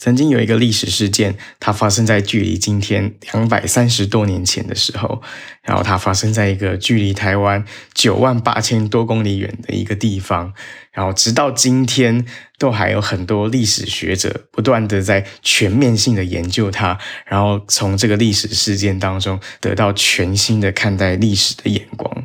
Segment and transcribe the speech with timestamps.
[0.00, 5.20] 曾经有一个历史事件，它发生在距离今天两百三十多年前的时候，
[5.62, 10.54] 然后它发生在一个距离台湾九万八千多公里远的一个地方，
[10.90, 12.24] 然后直到今天
[12.58, 22.24] 都还有很多历史学者不断的在全面性的研究它，然后从这个历史事件当中得到全新的看待历史的眼光。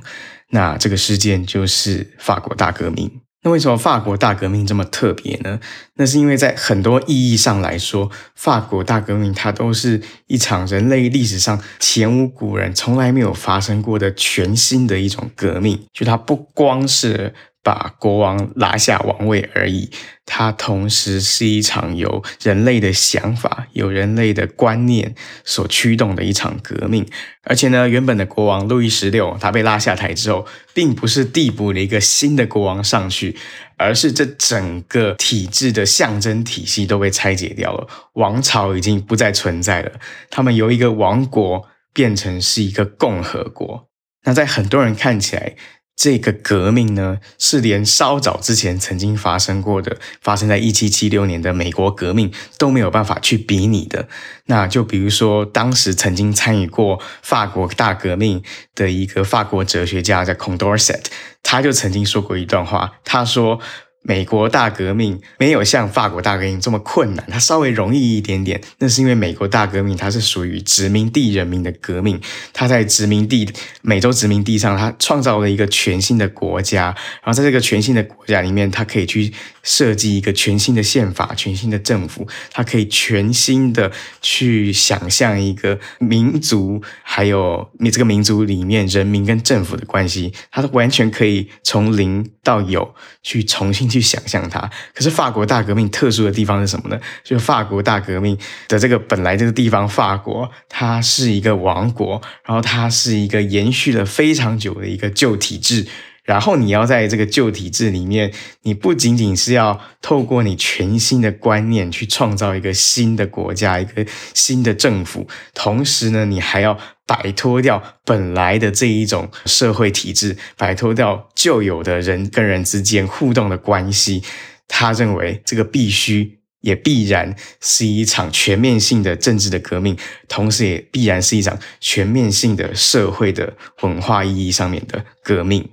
[0.51, 3.24] 那这个事件就是法国大革命。
[3.45, 5.59] 那为什么法国大革命这么特别呢？
[5.94, 15.79] 那是因为在很多意义上来说，法国大革命它都是一场人类历史上前无古人、从来没有发生过的全新的一种革命。
[15.93, 17.35] 就它不光是
[17.66, 19.90] 把国王拉下王位而已，
[20.24, 27.08] 它同时是一场由人类的想法、由人类的观念所驱动的一场革命。
[27.43, 33.36] 而且呢，原本的国王路易十六他被拉下台之后，并不是递补了一个新的国王上去，
[33.77, 39.93] 而是这整个体制的象征体系都被拆解掉了，王朝已经不再存在了。
[40.30, 43.88] 他们由一个王国变成是一个共和国。
[44.27, 45.55] 那在很多人看起来，
[45.96, 54.07] 这个革命呢，是连稍早之前曾经发生过的，发生在一七七六年的美国革命都没有办法去比拟的。
[54.48, 58.43] 那就比如说，当时曾经参与过法国大革命
[58.76, 61.05] 的一个法国哲学家叫 Condorcet，
[61.41, 63.59] 他就曾经说过一段话，他说。
[64.07, 68.62] 美国大革命没有像法国大革命这么困难，它稍微容易一点点。
[68.78, 72.22] 那是因为美国大革命它是属于殖民地人民的革命，
[72.53, 73.51] 它在殖民地
[73.81, 76.96] 美洲殖民地上，它创造了一个全新的国家。
[77.24, 79.34] 然后在这个全新的国家里面，它可以去
[79.66, 92.94] 设计一个全新的宪法、全新的政府，它可以全新的去想象一个民族，还有你这个民族里面人民跟政府的关系，它完全可以从零到有
[93.24, 93.90] 去重新。
[93.96, 94.59] 去想象它，
[94.94, 97.00] 可是法国大革命特殊的地方是什么呢？
[97.24, 98.38] 就是法国大革命
[98.68, 105.86] 的这个本来这个地方，法国它是一个王国，然后它是一个延续了非常久的一个旧体制，
[106.25, 116.78] 然后你要在这个旧体制里面，你不仅仅是要透过你全新的观念去创造一个新的国家，一个新的政府，同时呢，你还要。
[117.08, 124.24] 摆脱掉本来的这一种社会体制，摆脱掉旧有的人跟人之间互动的关系，
[124.68, 129.96] 他认为这个必须也必然是一场全面性的政治的革命，
[130.28, 133.53] 同时也必然是一场全面性的社会的
[133.84, 135.69] 文化意义上面的革命。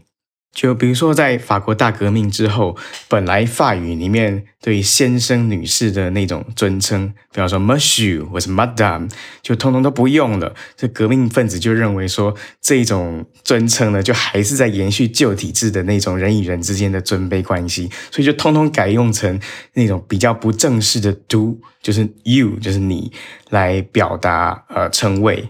[0.52, 2.76] 就比如说，在法国大革命之后，
[3.08, 10.54] 本来法语里面对先生、女士的那种尊称，比方说 Monsieur 或是 Madame，就通通都不用了。
[10.76, 19.40] 这革命分子就认为说，这种尊称呢，就还是在延续旧体制的那种人与人之间的尊卑关系，所以就通通改用成
[19.72, 23.10] 那种比较不正式的 “du”，就是 “you”，就是你，
[23.48, 25.48] 来表达呃称谓。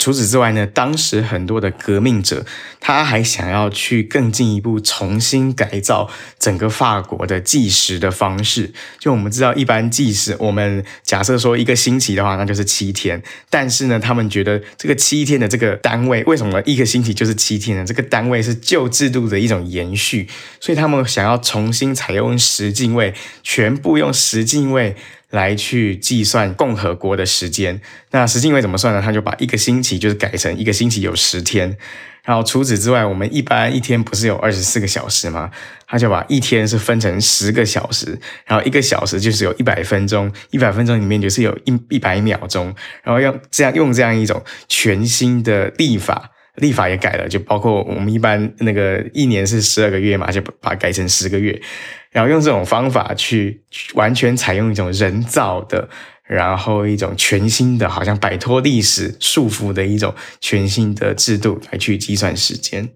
[0.00, 2.46] 除此之外呢，当时很多的革命者，
[2.80, 8.72] 他还想要去更进一步重新改造整个法国的计时的方式。
[8.98, 13.22] 就我们知道，一般计时，我们假设说一个星期的话，那就是七天。
[13.50, 17.84] 但是呢，他们觉得这个七天的这个单位，为什么一个星期就是七天呢？
[17.84, 20.26] 这个单位是旧制度的一种延续，
[20.58, 23.12] 所以他们想要重新采用十进位，
[23.42, 24.96] 全部用十进位。
[25.30, 27.80] 来去计算共和国的时间，
[28.10, 29.00] 那十进位怎么算呢？
[29.00, 31.76] 他就把一个星期就是改成一个星期有十天，
[32.24, 35.50] 然后除此之外，我们一般一天不是有二十四个小时吗？
[35.86, 46.30] 他就把一天是分成十个小时，然后一个小时就是有一百分钟，一百分钟里面就是有一一百秒钟，然后用这样用这样一种全新的历法，
[46.60, 51.60] 立法也改了，就包括我们一般那个一年是十二个月嘛，就把它改成十个月。
[52.10, 53.62] 然后用这种方法去
[53.94, 55.88] 完全采用一种人造的，
[56.24, 62.88] 然后一种全新的，好像摆脱历史束缚的一种全新的制度来去计算时间。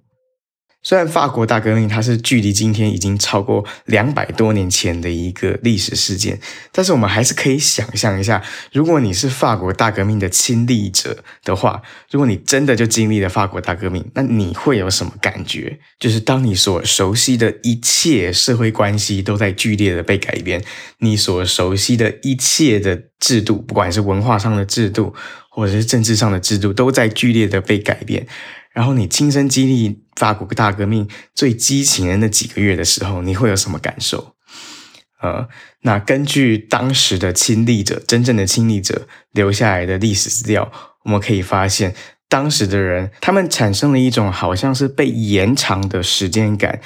[0.85, 6.39] 虽然法国大革命它是距离今天已经超过两百多年前的一个历史事件，
[6.71, 15.79] 但是我们还是可以想象一下，如果你是法国大革命的亲历者的话，如果你真的就经历了法国大革命，那你会有什么感觉？
[15.99, 20.63] 就是当你所熟悉的一切社会关系都在剧烈的被改变，
[20.99, 25.15] 你所熟悉的一切的制度，不管是文化上的制度，
[25.49, 28.27] 或者是政治上的制度，都在剧烈的被改变。
[28.75, 34.35] 然后你亲身经历法国大革命最激情的那几个月的时候，你会有什么感受？
[35.23, 35.49] 呃，
[35.83, 40.71] 那根据当时的亲历者，真正的亲历者留下来的历史资料，
[41.05, 41.95] 我们可以发现，
[42.29, 46.81] 当时的人他们产生了一种好像是被延长的时间感，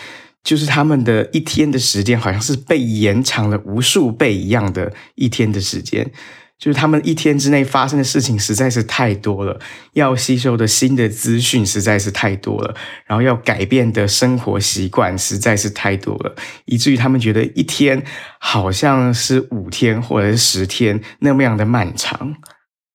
[0.44, 6.12] 就是他们的一天的时间好像是被延长了无数倍一样的一天的时间。
[6.58, 9.60] 就是他们一天之内发生的事情实在是太多了，
[9.93, 12.75] 要吸收的新的资讯实在是太多了，
[13.06, 16.34] 然后要改变的生活习惯实在是太多了，
[16.64, 18.02] 以至于他们觉得一天
[18.40, 22.34] 好像是五天或者是十天那么样的漫长。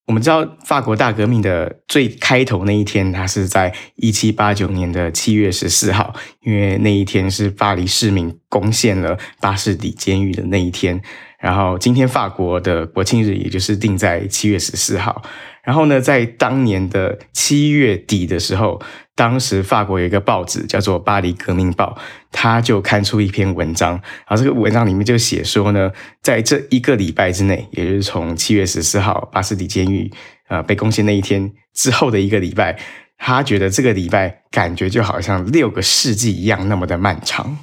[0.05, 11.01] 我们知道法国大革命的最开头那一天，它是在一七八九年的七月十四号，因为那一天是巴黎市民攻陷了巴士底监狱的那一天。
[11.39, 15.21] 然后今天法国的国庆日，也就是定在七月十四号。
[15.63, 18.81] 然后呢，在当年的七月底的时候，
[19.15, 21.95] 当时法国有一个报纸叫做《巴黎革命报》，
[22.31, 23.91] 他就刊出一篇文章。
[23.91, 30.11] 然后这个文章里面就写说呢，在这一个礼拜之内，也就是从七月十四号巴士底监狱、
[30.47, 32.79] 呃、被攻陷那一天之后的一个礼拜，
[33.17, 37.59] 他觉得这个礼拜感觉就好像六个世纪一样那么的漫长。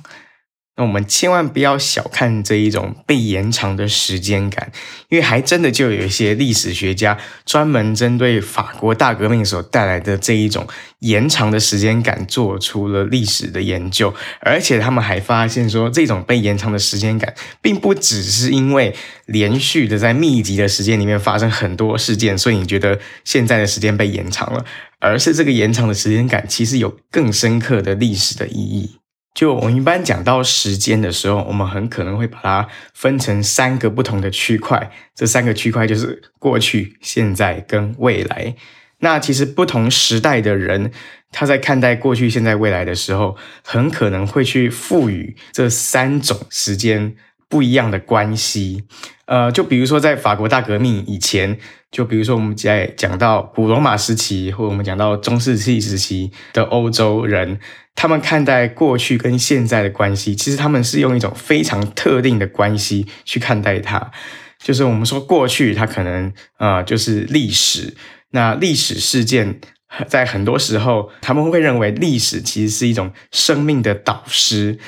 [0.77, 4.73] 那我们千万不要小看这一种被延长的时间感，
[5.11, 10.67] 因为还真的就有一些历史学家专门针对法国大革命所带来的这一种
[11.01, 18.95] 延长的时间感做出了历史的研究，而且他们还发现说，这种被延长的时间感，并不只是因为
[19.27, 24.65] 连续的在密集的时间里面发生很多事件，所以你觉得现在的时间被延长了，
[25.01, 29.00] 而是这个延长的时间感其实有更深刻的历史的意义。
[29.41, 34.93] 就我们一般讲到时间的时候，我们很可能会把它分成三个不同的区块。
[35.15, 38.55] 这三个区块就是过去、现在跟未来。
[38.99, 40.93] 那其实不同时代的人，
[41.33, 43.35] 他在看待过去、现在、未来的时候，
[43.65, 47.15] 很可能会去赋予这三种时间
[47.49, 48.85] 不一样的关系。
[49.25, 51.59] 呃，就比如说在法国大革命以前，
[51.91, 57.59] 就比如说我们在讲到古罗马时期，或者我们讲到中世纪时期的欧洲人。
[57.97, 64.11] 他们看待过去跟现在的关系，其实他们是用一种非常特定的关系去看待它。
[64.59, 67.95] 就是我们说过去，它可能啊、就是历史。
[68.31, 69.61] 那历史事件
[70.07, 74.79] 在很多时候，他们会认为历史其实是一种生命的导师。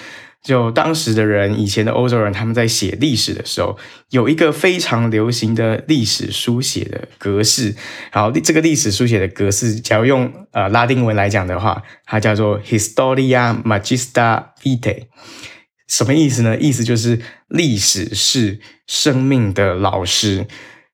[0.42, 3.78] 就当时的人，以前的欧洲人，他们在写历史的时候，
[4.10, 7.76] 有一个非常流行的历史书写的格式。
[8.10, 15.04] 然后这个历史书写的格式，假如用呃拉丁文来讲的话，它叫做 Historia Magista Vitae。
[15.86, 16.58] 什么意思呢？
[16.58, 20.46] 意思就是历史是生命的老师。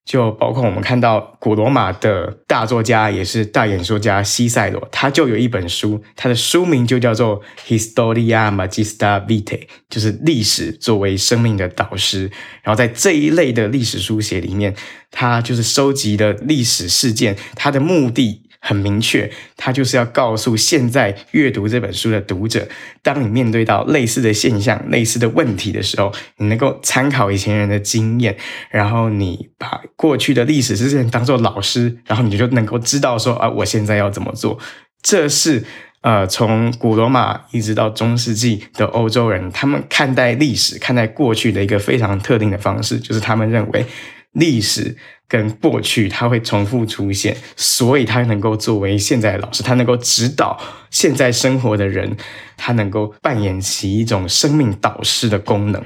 [0.08, 12.30] 就包括我们看到古罗马的大作家，也是大演说家西塞罗，他就有一本书，他的书名就叫做 Historia Magista Vitae 就是历史作为生命的导师。
[12.62, 14.74] 然后在这一类的历史书写里面，
[15.10, 18.47] 他就是收集的历史事件，他的目的。
[18.60, 22.68] 很明确，他就是要告诉现在阅读这本书的读者，
[23.02, 28.36] 当你面对到类似的现象、类似的问题的时候，你能够参考以前人的经验，
[28.70, 34.58] 然后你把过去的历史事件当做老师，然后你就能够知道说啊，我现在要怎么做。
[35.00, 35.64] 这是
[36.00, 43.86] 呃，从古罗马一直到中世纪的欧洲人，他们看待历史、看待过去的一个非常特定的方式，就是他们认为
[44.32, 44.96] 历史。
[45.28, 50.58] 跟过去，他会重复出现，所以他能够作为现在的老师，他能够指导
[50.90, 52.16] 现在生活的人，
[52.56, 55.84] 他能够扮演起一种生命导师的功能。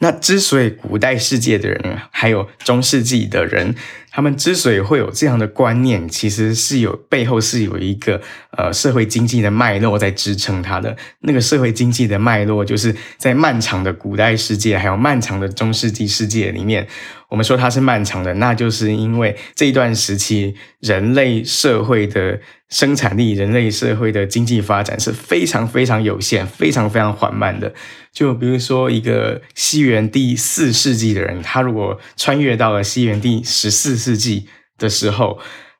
[0.00, 3.74] 那之所以古代世界的人，还有中世纪的人，
[4.16, 8.18] 他们之所以会有这样的观念，其实是有背后是有一个
[8.56, 10.96] 呃社会经济的脉络在支撑它的。
[11.20, 16.88] 那个社会经济的脉络，就是在漫长的古代世界，还有漫长的中世纪世界里面。
[17.28, 27.74] 我们说它是漫长的，那就是因为这一段时期人类社会的生产力、人类社会的经济发展是非常非常有限、非常非常缓慢的。
[28.12, 34.48] 就比如说一个西元第四世纪的人，他如果穿越到了西元第十四世纪
[34.78, 35.36] 的时候，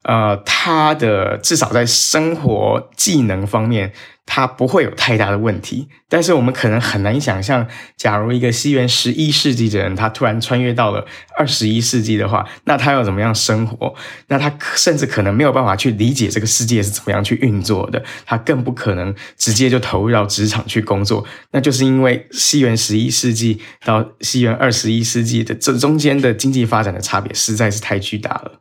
[0.06, 3.92] 呃，他的至少在生活技能方面。
[4.28, 7.64] 他不会有太大的问题，但是我们可能很难想象，
[7.96, 11.06] 假如一个西元十一世纪的人，他突然穿越到了
[11.38, 13.94] 二十一世纪的话，那他要怎么样生活？
[14.26, 21.24] 那他甚至可能没有办法去理解这个世界是怎么样去运作的，他更不可能直接就投入到职场去工作。
[21.52, 28.60] 那就是因为西元十一世纪到西元二十一世纪的这中间的经济发展的差别实在是太巨大了。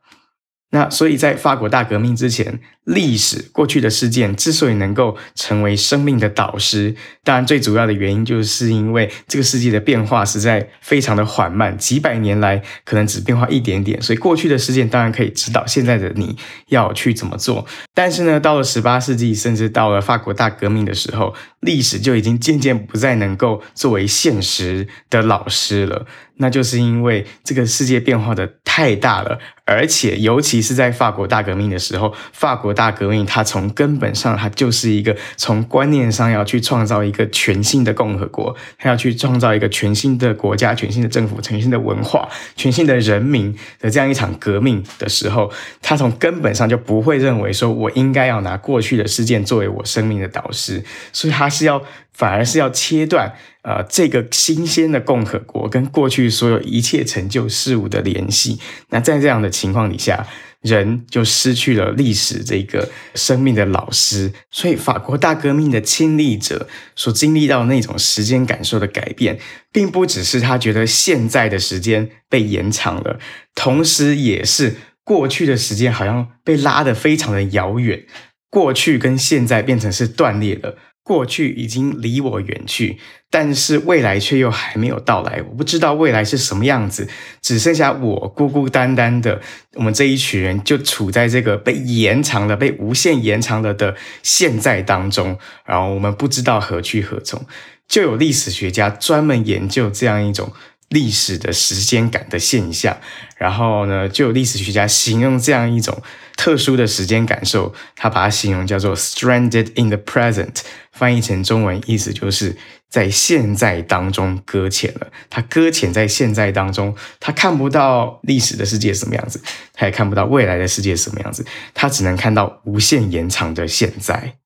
[0.75, 16.37] 那所以在法国大革命之前，历史过去的事件之所以能够成为生命的导师，当然最主要的原因就是因为这个世界的变化实在非常的缓慢，几百年来可能只变化一点点，所以过去的事件当然可以指导现在的你
[16.67, 17.65] 要去怎么做。
[17.93, 26.05] 但是呢，到了十八世纪，甚至到了法国大革命的时候，历史就已经渐渐不再能够作为现实的老师了。
[26.37, 45.51] 那就是因为这个世界变化的太大了，而且尤其是在法国大革命的时候，法国大革命它从根本上它就是一个从观念上要去创造一个全新的共和国，它要去创造一个全新的国家、全新的政府、全新的文化、全新的人民的这样一场革命的时候，
[45.81, 51.81] 它从根本上就不会认为说我应该要拿过去的事件作为我生命的导师，所以它是要。
[52.15, 58.57] 反而是要切断，呃，这个新鲜的共和国跟过去所有一切成就事物的联系。
[58.89, 60.25] 那在这样的情况底下，
[60.61, 64.31] 人就失去了历史这个生命的老师。
[64.49, 69.37] 所以，法国大革命的亲历者所经历到那种时间感受的改变，
[69.73, 73.19] 并不只是他觉得现在的时间被延长了，
[73.53, 78.05] 同时也是过去的时间好像被拉得非常的遥远，
[78.49, 80.77] 过去跟现在变成是断裂了。
[81.05, 82.97] 过去已经离我远去，
[83.29, 85.39] 但是未来却又还没有到来。
[85.49, 87.07] 我不知道未来是什么样子，
[87.43, 89.39] 只剩下我孤孤单单的。
[89.75, 97.45] 我们这一群人就处在这个被延长了、被无限延长了的现在当中，然后我们不知道何去何从。
[97.87, 100.51] 就有历史学家专门研究这样一种。
[100.89, 102.95] 历史的时间感的现象，
[103.37, 105.99] 然后呢，就有历史学家形容这样一种
[106.37, 110.59] 特殊的时间感受，他把它形容叫做 “stranded in the present”，
[110.95, 112.55] 翻译成中文意思就是
[112.89, 115.11] 在现在当中搁浅了。
[115.29, 119.41] 他搁浅在现在当中，他看不到历史的世界什么样子，
[119.73, 124.37] 他也看不到未来的世界什么样子，他只能看到无限延长的现在。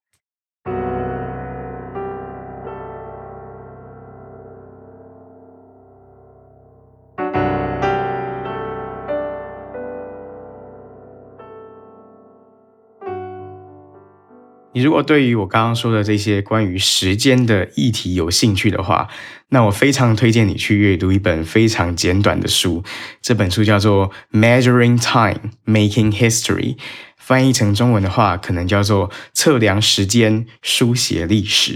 [14.82, 19.08] 如果对于我刚刚说的这些关于时间的议题有兴趣的话，
[19.50, 22.84] 那我非常推荐你去阅读一本非常简短的书。
[23.22, 26.76] 这本书叫做《Measuring Time, Making History》，
[27.18, 31.74] 翻译成中文的话，可能叫做《测量时间，书写历史》。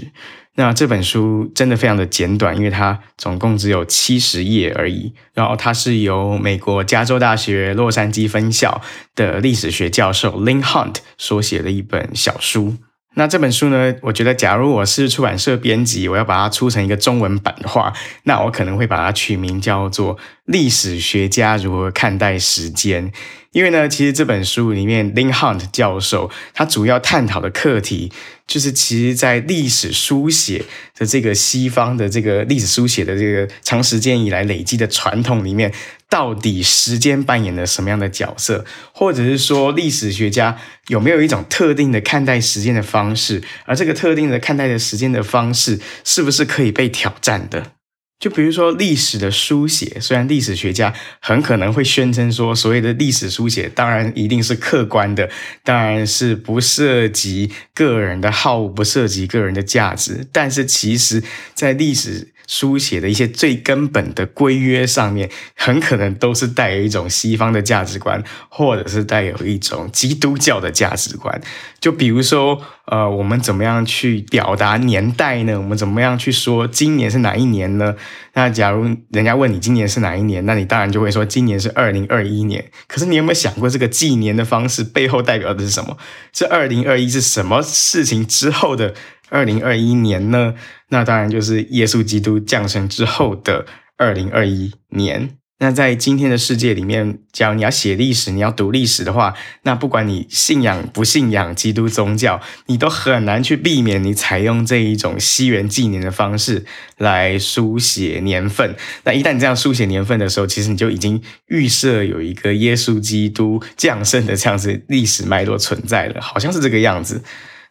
[0.55, 5.11] 那这本书真的非常的简短，因为它总共只有七十页而已。
[5.33, 8.79] 然后它是由美国加州大学洛杉矶分校
[9.15, 12.75] 的历史学教授 Lin Hunt 所写的一本小书。
[13.15, 17.93] 那这本书呢，我觉得假如我是出版社编辑，我要把它出成一个中文版的话，
[18.23, 20.15] 那我可能会把它取名叫做
[20.45, 23.09] 《历史学家如何看待时间》。
[23.51, 28.11] 因为呢，其实这本书里面，Lin Hunt 教授他主要探讨的课题，
[28.47, 30.65] 就是其实在历史书写
[30.97, 35.71] 的这个西方的这个历史书写的这个长时间以来累积的传统里面，
[36.13, 47.71] 到底时间扮演了什么样的角色，或者是说历史学家有没有一种特定的看待时间的方式，而这个特定的看待的时间的方式，是不是可以被挑战的？
[48.19, 55.27] 就比如说历史的书写，虽然历史学家很可能会宣称说，所谓的历史书写当然一定是客观的，
[55.63, 61.23] 当然是不涉及个人的好恶，不涉及个人的价值，但是其实，
[61.55, 71.41] 在历史书写的一些最根本的规约上面，很可能都是带有一种西方的价值观，或者是带有一种基督教的价值观。
[71.79, 75.59] 就比如说，呃，我们怎么样去表达年代呢？
[75.59, 77.95] 我们怎么样去说今年是哪一年呢？
[78.35, 82.63] 那假如人家问你今年是哪一年，那你当然就会说今年是二零二一年。
[82.87, 85.97] 可是你有没有想过，这个纪年的方式背后代表的是什么？
[86.31, 88.93] 这二零二一是什么事情之后的
[89.33, 90.53] 二零二一年呢？
[90.89, 93.65] 那当然就是耶稣基督降生之后的
[93.97, 95.31] 二零二一年。
[95.57, 106.65] 那在今天的世界里面，假如你要写历史，你要读历史的话，那不管你信仰不信仰基督宗教，你都很难去避免你采用这一种西元纪年的方式
[106.97, 108.75] 来书写年份。
[109.05, 117.23] 那一旦你这样书写年份的时候，其实你就已经预设有一个耶稣基督降生的这样子历史脉络存在了，好像是这个样子。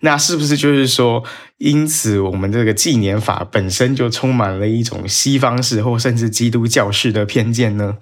[0.04, 1.25] 那是不是就是说，
[1.59, 7.99] 因此我们这个纪年法本身就充满了一种西方式或甚至基督教式的偏见呢？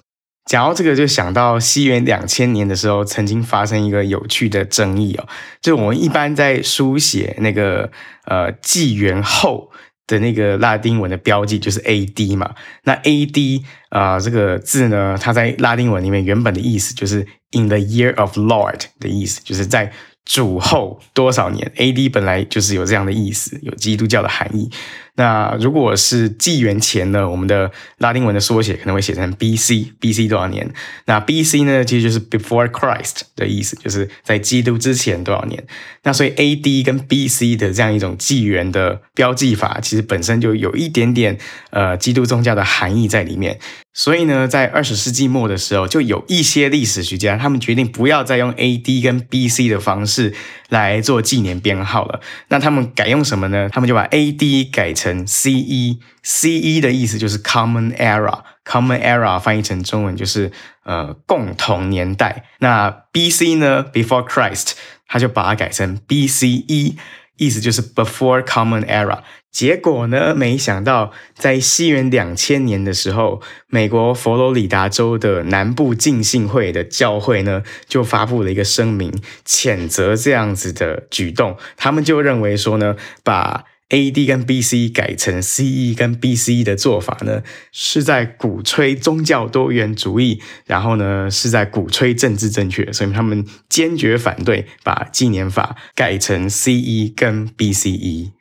[0.47, 5.29] 讲到这个，就想到西元两千年的时候，曾经发生一个有趣的争议哦，
[5.61, 7.91] 就我们一般在书写那个
[8.25, 9.71] 呃纪元后
[10.07, 12.35] 的那个拉丁文的标记就是 A.D.
[12.35, 12.55] 嘛。
[12.85, 13.63] 那 A.D.
[13.91, 19.93] 啊、这个字呢，它在拉丁文里面原本的意思就是 In the year of Lord 的意思，就是在
[20.33, 21.73] 主后多少年。
[21.75, 22.09] A.D.
[22.09, 24.71] 本来就是有这样的意思，有基督教的含义。
[25.17, 30.29] 那如果是纪元前呢，我们的拉丁文的缩写可能会写成 B.C.，B.C.
[30.29, 30.73] 多少年？
[31.07, 31.65] 那 B.C.
[31.65, 35.65] 呢，其实就是 Before Christ 的意思，就是在基督之前多少年。
[36.03, 36.83] 那所以 A.D.
[36.83, 37.57] 跟 B.C.
[37.57, 41.39] 的这样一种纪元的标记法，其实本身就有一点点
[41.71, 43.59] 呃基督宗教的含义在里面。
[43.93, 49.03] 所以呢，在二十世纪末的时候，就有一些历史学家，他们决定不要再用 A.D.
[49.03, 49.69] 跟 B.C.
[49.69, 50.33] 的方式
[50.69, 52.21] 来做纪年编号了。
[52.49, 53.69] 那他们改用什么呢？
[53.71, 54.65] 他们就把 A.D.
[54.65, 56.81] 改成 C.E.，C.E.
[56.81, 60.51] 的意思就是 Common Era，Common Era 翻译成中文就是
[60.85, 62.45] 呃共同年代。
[62.59, 63.55] 那 B.C.
[63.57, 64.73] 呢，Before Christ，
[65.07, 66.97] 他就把它改成 B.C.E.，
[67.37, 69.21] 意思就是 Before Common Era。
[69.51, 79.13] 结果呢，没想到在西元两千年的时候，美国佛罗里达州的南部浸信会的教会呢，就发布了一个声明，
[79.45, 81.57] 谴责这样子的举动。
[81.77, 84.27] 他们就认为说呢，把 A.D.
[84.27, 84.89] 跟 B.C.
[84.89, 85.95] 改成 C.E.
[85.95, 86.65] 跟 B.C.E.
[86.65, 97.13] 的做法呢，是在鼓吹宗教多元主义，然后呢，是在鼓吹政治正确，所以他们坚决反对把纪念法改成 C.E.
[97.15, 98.33] 跟 B.C.E.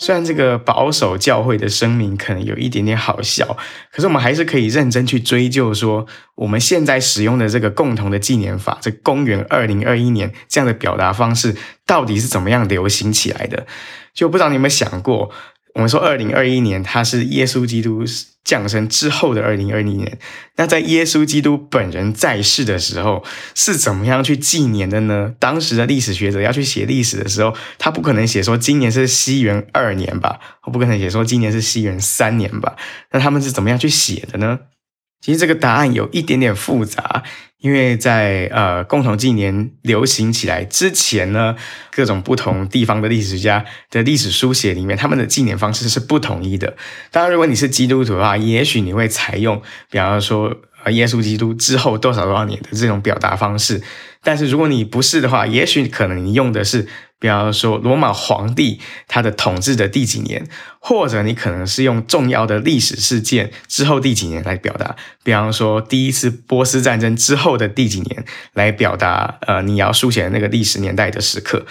[0.00, 3.54] 虽然这个保守教会的声明可能有一点点好笑，
[3.92, 11.54] 可是我们还是可以认真去追究说，我们现在使用的这个共同的纪念法，这公元二零二一年这样的表达方式，
[11.84, 13.66] 到底是怎么样流行起来的？
[14.14, 15.30] 就不知道你有没有想过？
[15.74, 18.04] 我们说，二零二一年它是耶稣基督
[18.44, 20.18] 降生之后的二零二零年。
[20.56, 23.24] 那在耶稣基督本人在世的时候，
[23.54, 25.32] 是怎么样去纪年的呢？
[25.38, 32.76] 当时的历史学者要去写历史的时候，他不可能写说今年是西元二年吧，我不可能写说今年是西元三年吧？
[33.12, 34.58] 那他们是怎么样去写的呢？
[35.20, 37.22] 其实这个答案有一点点复杂。
[37.58, 41.54] 因为在呃共同纪年流行起来之前呢，
[41.90, 46.74] 各种不同地方的历史家的历史书写里面，他们的纪年方式是不统一的。
[47.10, 53.82] 当然，如果你是基督徒的话，也许你会采用，比方说呃耶稣基督之后多少多少年的这种表达方式。
[54.22, 56.86] 但是如果你不是的话，也许可能你用的是。
[57.20, 60.48] 比方说，罗马皇帝他的统治的第几年，
[60.80, 64.96] 或者你可能是用重要的历史事件之后第几年来表达。
[65.22, 71.66] 比方说，第一次波斯战争之后的第几年来表达，呃，你要书写的那个历史年代的时刻。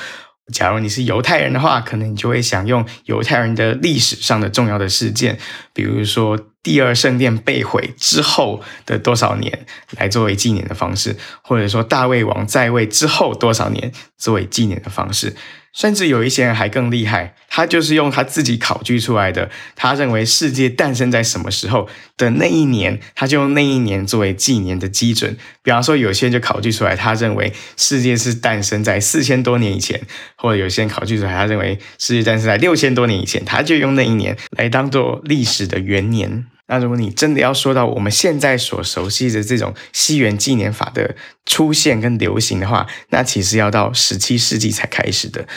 [0.52, 5.38] 假如你是犹太人的话，可能你就会想用犹太人的历史上的重要的事件，
[5.74, 9.66] 比如说第二圣殿被毁之后的多少年
[9.98, 15.36] 来作为纪念的方式，或者说大卫王在位之后多少年作为纪念的方式。
[15.80, 21.88] 甚至有一些人还更厉害，他就是用他自己考据出来的，他认为世界诞生在什么时候
[22.18, 25.38] 的那一年，他就用那一年作为纪年的基准。
[25.63, 30.02] 比方说，有些人就考据出来，他认为世界是诞生在四千多年以前，
[30.36, 36.46] 或者有些人考据出来，他认为世界诞生在六千多年以前，他就用那一年来当做历史的元年。
[36.70, 45.48] 那如果你真的要说到我们现在所熟悉的这种西元纪年法的出现跟流行的话，那其实要到十七世纪才开始的。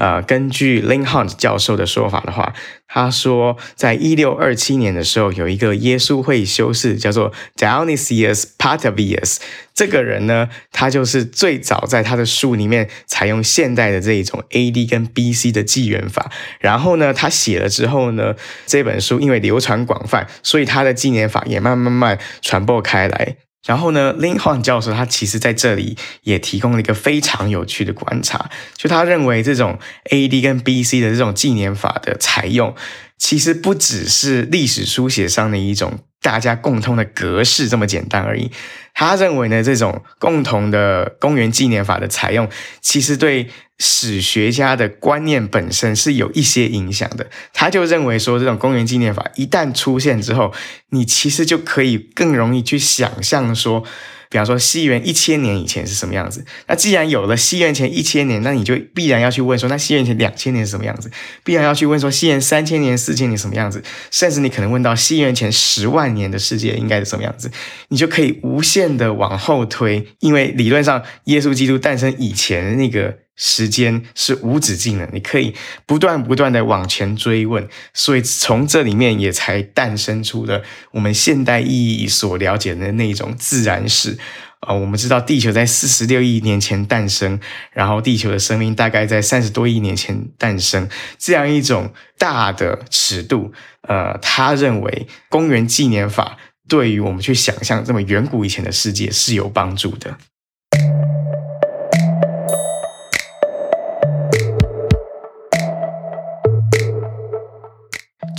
[0.00, 2.54] 呃，根据 Lin Hunt 教授的说法的话，
[2.88, 9.36] 他说，在一六二七年的时候，有一个耶稣会修士叫做 Dionysius Patavius。
[9.74, 14.86] 这个人呢，他就是最早在他的书里面采用现代的这一种 A.D.
[14.86, 15.52] 跟 B.C.
[15.52, 16.32] 的纪元法。
[16.60, 18.34] 然后呢，他写了之后呢，
[18.64, 23.36] 这本书因为流传广泛，所以他的纪年法也慢慢慢传播开来。
[23.66, 29.78] 然后呢，Lin h a n 教授他其实在这里也提供了一个非常有趣的观察，就他认为这种
[30.10, 30.40] A.D.
[30.40, 31.00] 跟 B.C.
[31.00, 32.74] 的这种纪年法的采用，
[33.18, 38.50] 其实不只是历史书写上的一种大家共通的格式这么简单而已。
[38.94, 42.48] 他认为呢，这种共同的公元纪念法的采用，
[42.80, 47.28] 其实对史学家的观念本身是有一些影响的。
[47.52, 50.52] 他就认为说，这种公元纪念法一旦出现之后，
[50.90, 53.84] 你其实就可以更容易去想象说。
[54.30, 56.44] 比方说，西元一千年以前是什么样子？
[56.68, 61.10] 那既然有了西元前一千年，那你就必然要去问说，那西元前两千年是什么样子？
[61.42, 63.82] 必然要去问说，西元三千年、四千年什么样子？
[64.12, 67.50] 甚至你可能问到西元前十万年的世界应该是什么样子？
[67.88, 75.54] 你就可以无限的往后推，因为理论上耶稣基督诞生以前的那个时间是无止境的，你可以
[75.86, 84.18] 不断不断的往前追问，所以从这里面也才诞生出了我们现代意义所了解的那种自然史。
[84.60, 87.40] 啊、我们知道地球在四十六亿年前诞生，
[87.72, 93.54] 然后地球的生命大概在三十多亿年前诞生，这样一种大的尺度，
[93.88, 96.36] 呃，他认为公元纪年法
[96.68, 100.18] 对于我们去想象这么远古以前的世界是有帮助的。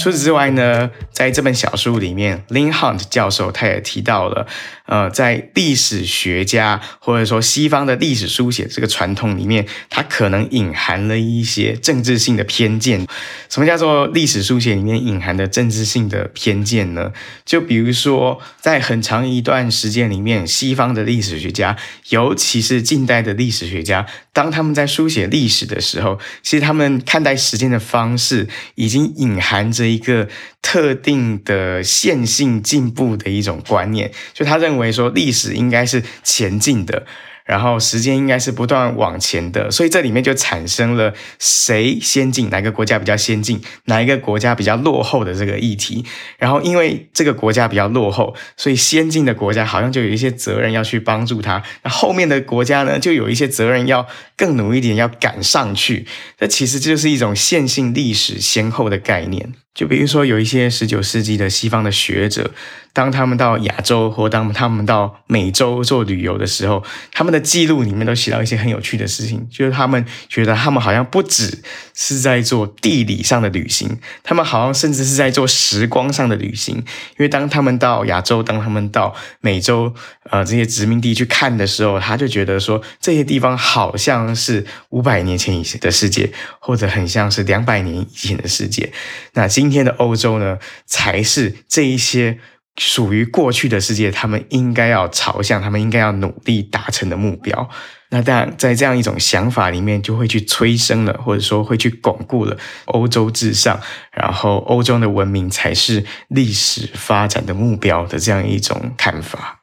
[0.01, 4.47] 除此之外呢，在这本小书里面，Lin Hunt 教授他也提到了，
[4.87, 13.05] 呃，在历史学家或者说西方的历史书写这个传统里面，它可能隐含了一些政治性的偏见。
[13.47, 17.11] 什么叫做历史书写里面隐含的政治性的偏见呢？
[17.45, 21.77] 就比如说，在很长一段时间里面，西方的历史学家，
[22.09, 29.91] 尤其是近代的历史学家，当他们在书写历史的时候，其实他们看待时间的方式已经隐含着。
[29.91, 30.30] 一个
[30.62, 37.06] 特定的线性进步的一种观念，就他认为说历史应该是前进的。
[37.45, 46.06] 然后时间应该是不断往前的，所以这里面就产生了谁先进，哪个国家比较先进，哪一个国家比较落后的这个议题。
[46.38, 56.06] 然后因为这个国家比较落后，所以先进的国家好像就有一些责任要去帮助他，那后面的国家呢，就有一些责任要更努力一点，要赶上去。
[56.38, 59.54] 这其实就是一种线性历史先后的概念。
[59.73, 62.51] 就比如说有一些十九世纪的西方的学者，
[62.93, 76.75] 当他们到亚洲或当他们到美洲做旅游的时候，他们的记录里面都写到一些很有趣的事情，就是他们觉得他们好像不只是在做地理上的旅行，他们好像甚至是在做时光上的旅行。
[76.75, 79.93] 因为当他们到亚洲，当他们到美洲，
[80.29, 86.29] 呃，这些殖民地去看的时候，他就觉得说这些地方好像是五百年前以前的世界，
[86.60, 88.91] 或者很像是两百年以前的世界。
[89.34, 92.39] 那今天的欧洲呢，才是这一些。
[92.78, 97.69] 属于过去的世界，他们应该要朝向，他们应该要努力达成的目标。
[98.12, 103.78] 那当然，在这样一种想法里面，就会去催生了，或者说会去巩固了欧洲至上，
[104.13, 109.61] 然后欧洲的文明才是历史发展的目标的这样一种看法。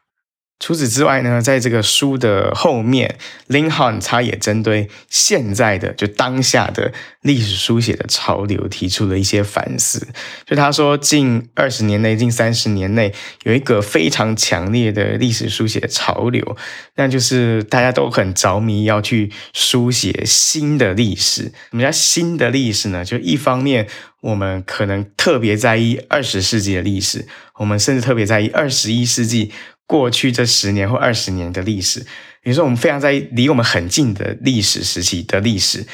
[0.60, 3.16] 除此之外呢，在这个书的后面
[3.48, 6.92] ，Leigh Hunt 他也针对现在的就当下的
[7.22, 10.08] 历史书写的潮流提出了一些反思。
[10.44, 16.56] 就他说，近二十年内、近三十年内，有一个非常强烈的历史书写潮流，
[16.96, 21.52] 那就是大家都很着迷要去书写新的历史。
[21.70, 23.04] 什么叫新的历史呢？
[23.04, 23.86] 就一方面，
[24.22, 29.52] 我们可能特别在意二十世纪的历史，我们甚至特别在意二十一世纪。
[29.88, 32.00] 过去这十年或二十年的历史，
[32.42, 35.84] 比如说我们非常在离我们很近的历史时期的历史。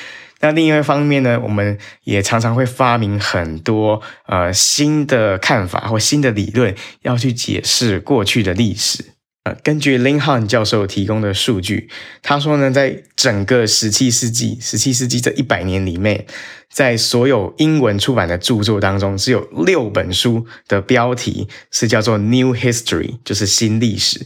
[0.41, 9.14] 那另外一方面呢，我们也常常会发明很多呃新的看法或新的理论，要去解释过去的历史。
[9.45, 11.91] 呃，根据 Linhan 教授提供的数据，
[12.23, 16.25] 他说呢，在整个十七世纪，十七世纪这一百年里面，
[16.71, 24.25] 在所有英文出版的著作当中，只有六本书的标题是叫做 New History，就是新历史。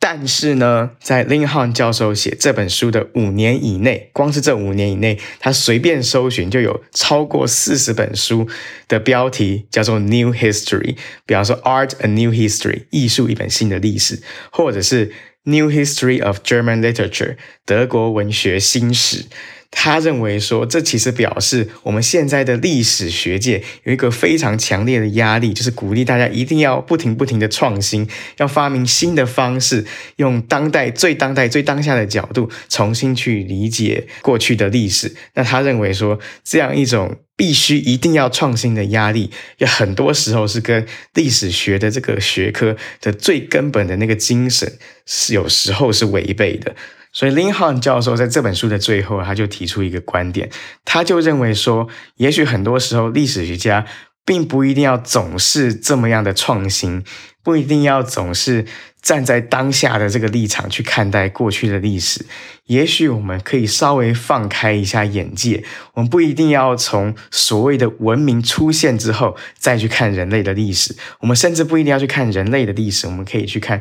[0.00, 8.48] 但是呢，在林汉教授写这本书的五年以内，光是这五年以内，他随便搜寻就有超过四十本书
[8.86, 19.24] 的标题叫做 New History，比方说 Art a New History，艺术一本新的历史，或者是 New History of German Literature，德国文学新史。
[19.70, 29.84] 他认为说，这其实表示我们现在的历史学界有一个非常强烈的压力，就是鼓励大家一定要不停不停的创新，要发明新的方式，
[30.16, 35.14] 用当代最当代最当下的角度重新去理解过去的历史。
[35.34, 46.74] 那他认为说，这样一种必须一定要创新的压力，有很多时候是跟历史学的这个学科的最根本的那个精神是有时候是违背的。
[47.12, 50.50] 所以，Leigh Hunt 教授在这本书的最后，他就提出一个观点，
[50.84, 53.86] 他就认为说，也许很多时候历史学家
[54.24, 57.02] 并不一定要总是这么样的创新，
[57.42, 58.66] 不一定要总是
[59.00, 62.26] 站在当下的这个立场去看待过去的历史。
[62.66, 73.80] 也许我们可以稍微放开一下眼界，我们不一定要从所谓的文明出现之后再去看人类的历史，我们甚至不一定要去看人类的历史，我们可以去看。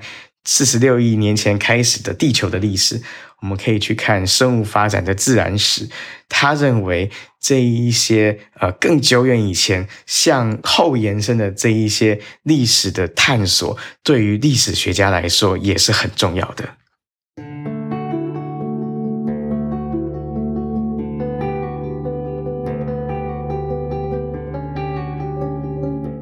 [0.50, 3.02] 四十六亿年前开始的地球的历史，
[3.42, 5.90] 我们可以去看生物发展的自然史。
[6.30, 16.70] 他认为这一些呃更久远以前向后延伸的这一些历史的探索，对于历史学家来说也是很重要的。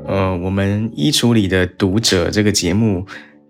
[0.07, 3.05] 呃，我们衣橱里的读者这个节目。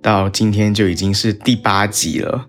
[0.06, 2.46] 到今天就已经是第八集了。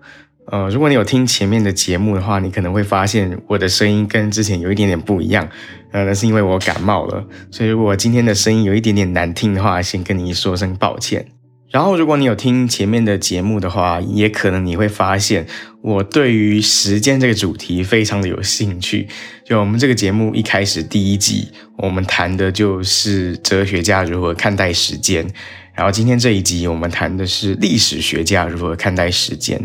[0.52, 5.48] 呃，如果你有听前面的节目的话，你可能会发现我的声音跟之前有一点点不一样。
[5.90, 11.28] 呃，那是因为我感冒了，所以如果今天的声音有一点点难听的话，先跟你说声抱歉。
[11.70, 15.46] 然后，如果你有听前面的节目的话，也可能你会发现
[15.80, 19.08] 我对于时间这个主题非常的有兴趣。
[19.46, 25.26] 就我们这个节目一开始第一集，我们谈的就是哲学家如何看待时间。
[25.76, 29.62] 然后今天这一集，我们谈的是历史学家如何看待时间。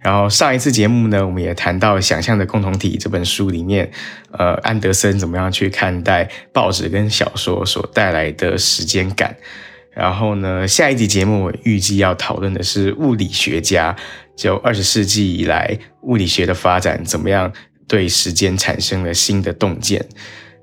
[0.00, 3.90] 然后上一次节目呢，我们也谈到《想象的共同体》这本书里面，
[4.30, 9.36] 呃，安德森怎么样去看待报纸跟小说所带来的时间感。
[9.92, 13.96] 然后呢，下一集节目我预计要讨论的是物理学家，
[14.36, 17.52] 就二十世纪以来物理学的发展怎么样
[17.88, 20.06] 对时间产生了新的洞见。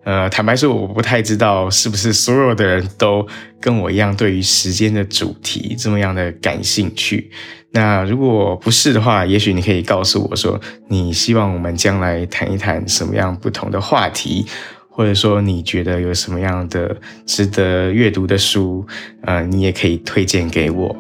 [0.06, 3.28] 呃，坦白说，我不太知道是不是所有的人都
[3.60, 7.32] 跟我一样，对于时间的主题这么样的感兴趣。
[7.72, 14.46] 那如果不是的话，也许你可以告诉我说，你希望我们将来谈一谈什么样不同的话题，
[14.90, 18.86] 或者说你觉得有什么样的值得阅读的书，
[19.24, 20.96] 呃，你也可以推荐给我。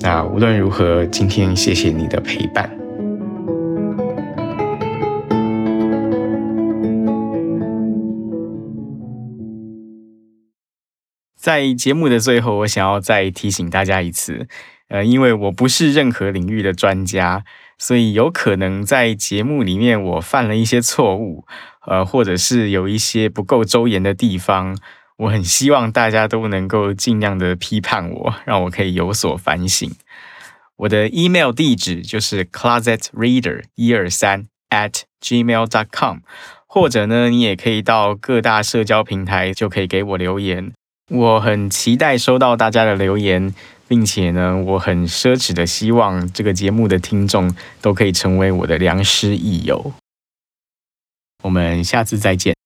[0.00, 2.87] 那无论如何，今天谢谢你的陪伴。
[11.48, 14.46] 在节目的最后，我想要再提醒大家一次，
[14.88, 17.42] 呃，因为我不是任何领域的专家，
[17.78, 21.46] 所以有可能在节目里面我犯了一些错误，
[21.86, 24.76] 呃，或者是有一些不够周延的地方，
[25.16, 29.90] 我很希望大家都能够尽量的批判我，让我可以有所反省。
[30.76, 36.18] 我的 email 地址就是 closetreader 一二三 at gmail dot com，
[36.66, 40.74] 或者呢，你也可以到各大社交平台就可以给我留言。
[41.08, 43.54] 我很期待收到大家的留言，
[43.86, 49.92] 并且呢，我很奢侈的希望这个节目的听众都可以成为我的良师益友。
[51.44, 52.57] 我们下次再见。